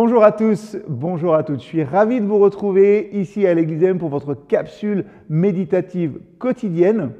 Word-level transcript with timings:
Bonjour 0.00 0.22
à 0.22 0.30
tous, 0.30 0.76
bonjour 0.86 1.34
à 1.34 1.42
toutes. 1.42 1.58
Je 1.58 1.64
suis 1.66 1.82
ravi 1.82 2.20
de 2.20 2.24
vous 2.24 2.38
retrouver 2.38 3.10
ici 3.14 3.48
à 3.48 3.54
l'Église 3.54 3.82
M 3.82 3.98
pour 3.98 4.10
votre 4.10 4.32
capsule 4.34 5.06
méditative 5.28 6.20
quotidienne. 6.38 7.10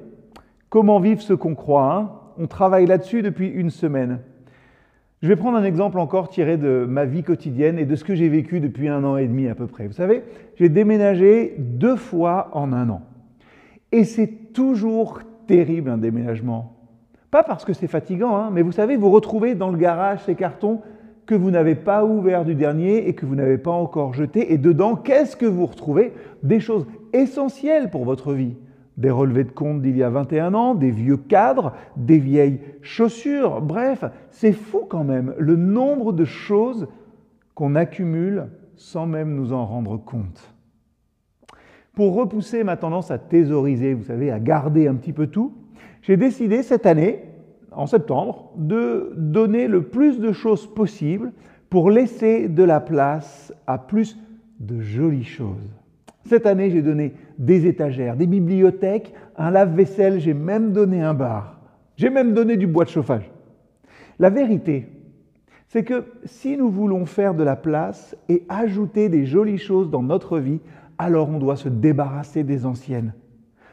Comment 0.68 1.00
vivre 1.00 1.20
ce 1.20 1.32
qu'on 1.32 1.56
croit 1.56 1.92
hein? 1.92 2.12
On 2.38 2.46
travaille 2.46 2.86
là-dessus 2.86 3.22
depuis 3.22 3.48
une 3.48 3.70
semaine. 3.70 4.20
Je 5.22 5.26
vais 5.26 5.34
prendre 5.34 5.58
un 5.58 5.64
exemple 5.64 5.98
encore 5.98 6.28
tiré 6.28 6.56
de 6.56 6.86
ma 6.88 7.04
vie 7.04 7.24
quotidienne 7.24 7.80
et 7.80 7.84
de 7.84 7.96
ce 7.96 8.04
que 8.04 8.14
j'ai 8.14 8.28
vécu 8.28 8.60
depuis 8.60 8.86
un 8.86 9.02
an 9.02 9.16
et 9.16 9.26
demi 9.26 9.48
à 9.48 9.56
peu 9.56 9.66
près. 9.66 9.88
Vous 9.88 9.92
savez, 9.92 10.22
j'ai 10.54 10.68
déménagé 10.68 11.56
deux 11.58 11.96
fois 11.96 12.48
en 12.52 12.72
un 12.72 12.88
an. 12.90 13.02
Et 13.90 14.04
c'est 14.04 14.52
toujours 14.52 15.18
terrible 15.48 15.90
un 15.90 15.98
déménagement. 15.98 16.76
Pas 17.32 17.42
parce 17.42 17.64
que 17.64 17.72
c'est 17.72 17.88
fatigant, 17.88 18.36
hein, 18.36 18.50
mais 18.52 18.62
vous 18.62 18.70
savez, 18.70 18.96
vous 18.96 19.10
retrouvez 19.10 19.56
dans 19.56 19.72
le 19.72 19.78
garage 19.78 20.20
ces 20.26 20.36
cartons 20.36 20.80
que 21.28 21.34
vous 21.34 21.50
n'avez 21.50 21.74
pas 21.74 22.06
ouvert 22.06 22.46
du 22.46 22.54
dernier 22.54 23.06
et 23.06 23.12
que 23.12 23.26
vous 23.26 23.34
n'avez 23.34 23.58
pas 23.58 23.70
encore 23.70 24.14
jeté. 24.14 24.54
Et 24.54 24.56
dedans, 24.56 24.96
qu'est-ce 24.96 25.36
que 25.36 25.44
vous 25.44 25.66
retrouvez? 25.66 26.14
Des 26.42 26.58
choses 26.58 26.86
essentielles 27.12 27.90
pour 27.90 28.06
votre 28.06 28.32
vie. 28.32 28.56
Des 28.96 29.10
relevés 29.10 29.44
de 29.44 29.50
compte 29.50 29.82
d'il 29.82 29.94
y 29.98 30.02
a 30.02 30.08
21 30.08 30.54
ans, 30.54 30.74
des 30.74 30.90
vieux 30.90 31.18
cadres, 31.18 31.74
des 31.98 32.18
vieilles 32.18 32.60
chaussures. 32.80 33.60
Bref, 33.60 34.04
c'est 34.30 34.54
fou 34.54 34.86
quand 34.88 35.04
même 35.04 35.34
le 35.38 35.54
nombre 35.54 36.14
de 36.14 36.24
choses 36.24 36.88
qu'on 37.54 37.74
accumule 37.74 38.46
sans 38.76 39.06
même 39.06 39.34
nous 39.34 39.52
en 39.52 39.66
rendre 39.66 39.98
compte. 39.98 40.54
Pour 41.94 42.14
repousser 42.14 42.64
ma 42.64 42.78
tendance 42.78 43.10
à 43.10 43.18
thésauriser, 43.18 43.92
vous 43.92 44.04
savez, 44.04 44.30
à 44.30 44.40
garder 44.40 44.88
un 44.88 44.94
petit 44.94 45.12
peu 45.12 45.26
tout, 45.26 45.52
j'ai 46.00 46.16
décidé 46.16 46.62
cette 46.62 46.86
année 46.86 47.27
en 47.72 47.86
septembre, 47.86 48.52
de 48.56 49.12
donner 49.16 49.68
le 49.68 49.82
plus 49.82 50.18
de 50.18 50.32
choses 50.32 50.66
possible 50.66 51.32
pour 51.70 51.90
laisser 51.90 52.48
de 52.48 52.62
la 52.62 52.80
place 52.80 53.52
à 53.66 53.78
plus 53.78 54.18
de 54.60 54.80
jolies 54.80 55.24
choses. 55.24 55.70
Cette 56.24 56.46
année, 56.46 56.70
j'ai 56.70 56.82
donné 56.82 57.14
des 57.38 57.66
étagères, 57.66 58.16
des 58.16 58.26
bibliothèques, 58.26 59.14
un 59.36 59.50
lave-vaisselle, 59.50 60.20
j'ai 60.20 60.34
même 60.34 60.72
donné 60.72 61.02
un 61.02 61.14
bar. 61.14 61.60
J'ai 61.96 62.10
même 62.10 62.34
donné 62.34 62.56
du 62.56 62.66
bois 62.66 62.84
de 62.84 62.90
chauffage. 62.90 63.30
La 64.18 64.30
vérité, 64.30 64.88
c'est 65.68 65.84
que 65.84 66.04
si 66.24 66.56
nous 66.56 66.70
voulons 66.70 67.06
faire 67.06 67.34
de 67.34 67.42
la 67.42 67.56
place 67.56 68.16
et 68.28 68.44
ajouter 68.48 69.08
des 69.08 69.26
jolies 69.26 69.58
choses 69.58 69.90
dans 69.90 70.02
notre 70.02 70.38
vie, 70.38 70.60
alors 70.98 71.28
on 71.28 71.38
doit 71.38 71.56
se 71.56 71.68
débarrasser 71.68 72.42
des 72.42 72.66
anciennes. 72.66 73.12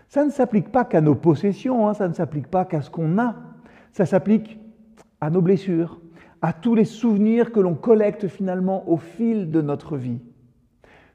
Ça 0.07 0.23
ne 0.23 0.29
s'applique 0.29 0.71
pas 0.71 0.85
qu'à 0.85 1.01
nos 1.01 1.15
possessions, 1.15 1.87
hein, 1.87 1.93
ça 1.93 2.07
ne 2.07 2.13
s'applique 2.13 2.47
pas 2.47 2.65
qu'à 2.65 2.81
ce 2.81 2.89
qu'on 2.89 3.17
a. 3.17 3.35
Ça 3.95 4.05
s'applique 4.05 4.59
à 5.21 5.29
nos 5.29 5.41
blessures, 5.41 6.01
à 6.41 6.51
tous 6.51 6.75
les 6.75 6.83
souvenirs 6.83 7.53
que 7.53 7.61
l'on 7.61 7.75
collecte 7.75 8.27
finalement 8.27 8.89
au 8.89 8.97
fil 8.97 9.51
de 9.51 9.61
notre 9.61 9.95
vie. 9.95 10.19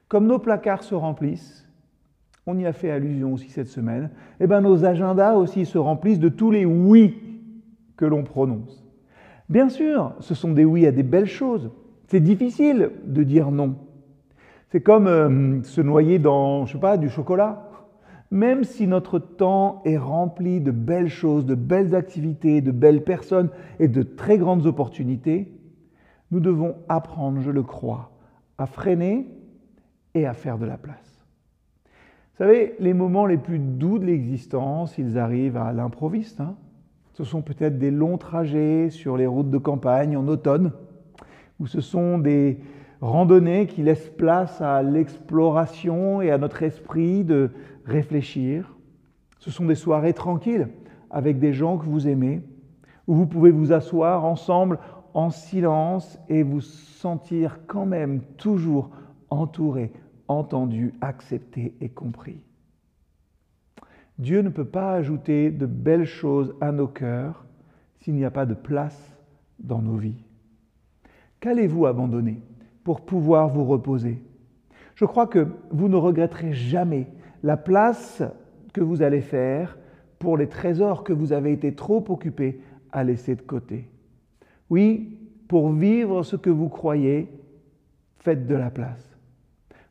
Comme 0.07 0.25
nos 0.25 0.39
placards 0.39 0.81
se 0.81 0.95
remplissent, 0.95 1.69
on 2.47 2.57
y 2.57 2.65
a 2.65 2.73
fait 2.73 2.89
allusion 2.89 3.33
aussi 3.33 3.49
cette 3.49 3.67
semaine, 3.67 4.09
et 4.39 4.45
eh 4.45 4.47
bien 4.47 4.61
nos 4.61 4.83
agendas 4.83 5.35
aussi 5.35 5.67
se 5.67 5.77
remplissent 5.77 6.17
de 6.17 6.27
tous 6.27 6.49
les 6.49 6.65
oui 6.65 7.13
que 7.97 8.05
l'on 8.05 8.23
prononce. 8.23 8.83
Bien 9.47 9.69
sûr, 9.69 10.15
ce 10.19 10.33
sont 10.33 10.51
des 10.51 10.65
oui 10.65 10.87
à 10.87 10.91
des 10.91 11.03
belles 11.03 11.27
choses. 11.27 11.69
C'est 12.07 12.19
difficile 12.19 12.89
de 13.05 13.21
dire 13.21 13.51
non. 13.51 13.75
C'est 14.69 14.81
comme 14.81 15.05
euh, 15.05 15.61
se 15.61 15.81
noyer 15.81 16.17
dans, 16.17 16.65
je 16.65 16.73
sais 16.73 16.79
pas, 16.79 16.97
du 16.97 17.09
chocolat 17.09 17.69
même 18.31 18.63
si 18.63 18.87
notre 18.87 19.19
temps 19.19 19.81
est 19.83 19.97
rempli 19.97 20.61
de 20.61 20.71
belles 20.71 21.09
choses, 21.09 21.45
de 21.45 21.55
belles 21.55 21.93
activités, 21.93 22.61
de 22.61 22.71
belles 22.71 23.03
personnes 23.03 23.49
et 23.79 23.89
de 23.89 24.03
très 24.03 24.37
grandes 24.37 24.65
opportunités, 24.65 25.51
nous 26.31 26.39
devons 26.39 26.75
apprendre, 26.87 27.41
je 27.41 27.51
le 27.51 27.61
crois, 27.61 28.11
à 28.57 28.65
freiner 28.65 29.27
et 30.13 30.25
à 30.25 30.33
faire 30.33 30.57
de 30.57 30.65
la 30.65 30.77
place. 30.77 31.25
Vous 32.31 32.37
savez, 32.37 32.73
les 32.79 32.93
moments 32.93 33.25
les 33.25 33.37
plus 33.37 33.59
doux 33.59 33.99
de 33.99 34.05
l'existence, 34.05 34.97
ils 34.97 35.17
arrivent 35.17 35.57
à 35.57 35.73
l'improviste. 35.73 36.39
Hein. 36.39 36.55
ce 37.13 37.25
sont 37.25 37.41
peut-être 37.41 37.77
des 37.77 37.91
longs 37.91 38.17
trajets 38.17 38.89
sur 38.89 39.17
les 39.17 39.27
routes 39.27 39.51
de 39.51 39.57
campagne 39.57 40.15
en 40.15 40.27
automne, 40.27 40.71
ou 41.59 41.67
ce 41.67 41.81
sont 41.81 42.17
des 42.17 42.59
randonnées 43.01 43.65
qui 43.65 43.81
laissent 43.81 44.09
place 44.09 44.61
à 44.61 44.83
l'exploration 44.83 46.21
et 46.21 46.31
à 46.31 46.37
notre 46.37 46.63
esprit 46.63 47.23
de 47.23 47.49
réfléchir. 47.85 48.75
Ce 49.39 49.49
sont 49.49 49.65
des 49.65 49.75
soirées 49.75 50.13
tranquilles 50.13 50.69
avec 51.09 51.39
des 51.39 51.51
gens 51.51 51.77
que 51.77 51.85
vous 51.85 52.07
aimez, 52.07 52.41
où 53.07 53.15
vous 53.15 53.25
pouvez 53.25 53.51
vous 53.51 53.73
asseoir 53.73 54.23
ensemble 54.23 54.79
en 55.13 55.31
silence 55.31 56.19
et 56.29 56.43
vous 56.43 56.61
sentir 56.61 57.59
quand 57.67 57.85
même 57.85 58.21
toujours 58.37 58.91
entouré, 59.29 59.91
entendu, 60.27 60.93
accepté 61.01 61.75
et 61.81 61.89
compris. 61.89 62.45
Dieu 64.19 64.41
ne 64.41 64.49
peut 64.49 64.65
pas 64.65 64.93
ajouter 64.93 65.49
de 65.49 65.65
belles 65.65 66.05
choses 66.05 66.53
à 66.61 66.71
nos 66.71 66.87
cœurs 66.87 67.45
s'il 67.99 68.13
n'y 68.13 68.25
a 68.25 68.31
pas 68.31 68.45
de 68.45 68.53
place 68.53 69.17
dans 69.59 69.81
nos 69.81 69.97
vies. 69.97 70.23
Qu'allez-vous 71.39 71.87
abandonner? 71.87 72.41
Pour 72.83 73.01
pouvoir 73.01 73.49
vous 73.49 73.65
reposer 73.65 74.21
Je 74.95 75.05
crois 75.05 75.27
que 75.27 75.47
vous 75.71 75.89
ne 75.89 75.95
regretterez 75.95 76.53
jamais 76.53 77.07
la 77.43 77.57
place 77.57 78.23
que 78.73 78.81
vous 78.81 79.01
allez 79.01 79.21
faire 79.21 79.77
pour 80.19 80.37
les 80.37 80.47
trésors 80.47 81.03
que 81.03 81.13
vous 81.13 81.33
avez 81.33 81.51
été 81.51 81.73
trop 81.73 82.03
occupés 82.09 82.61
à 82.91 83.03
laisser 83.03 83.35
de 83.35 83.41
côté. 83.41 83.89
Oui, 84.69 85.17
pour 85.47 85.71
vivre 85.71 86.23
ce 86.23 86.35
que 86.35 86.49
vous 86.49 86.69
croyez, 86.69 87.27
faites 88.19 88.45
de 88.47 88.55
la 88.55 88.69
place. 88.69 89.17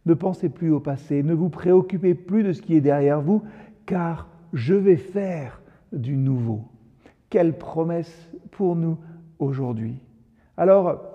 Ne 0.06 0.14
pensez 0.14 0.48
plus 0.48 0.70
au 0.70 0.80
passé, 0.80 1.22
ne 1.22 1.34
vous 1.34 1.50
préoccupez 1.50 2.14
plus 2.14 2.42
de 2.42 2.52
ce 2.52 2.62
qui 2.62 2.76
est 2.76 2.80
derrière 2.80 3.20
vous, 3.20 3.42
car 3.84 4.28
je 4.52 4.74
vais 4.74 4.96
faire 4.96 5.60
du 5.92 6.16
nouveau. 6.16 6.64
Quelle 7.28 7.58
promesse 7.58 8.30
pour 8.52 8.76
nous 8.76 8.98
aujourd'hui. 9.38 9.98
Alors, 10.56 11.09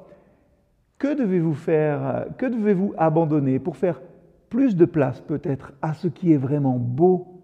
que 0.98 1.18
devez-vous 1.18 1.54
faire, 1.54 2.28
que 2.38 2.46
devez-vous 2.46 2.94
abandonner 2.98 3.60
pour 3.60 3.78
faire 3.78 4.02
plus 4.50 4.76
de 4.76 4.86
place 4.86 5.22
peut-être 5.22 5.74
à 5.82 5.94
ce 5.94 6.08
qui 6.08 6.32
est 6.32 6.38
vraiment 6.38 6.78
beau 6.78 7.44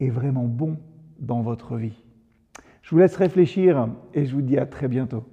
et 0.00 0.10
vraiment 0.10 0.44
bon 0.44 0.78
dans 1.18 1.42
votre 1.42 1.76
vie? 1.76 2.02
Je 2.82 2.90
vous 2.90 2.98
laisse 2.98 3.16
réfléchir 3.16 3.88
et 4.14 4.24
je 4.24 4.34
vous 4.34 4.42
dis 4.42 4.58
à 4.58 4.66
très 4.66 4.88
bientôt. 4.88 5.24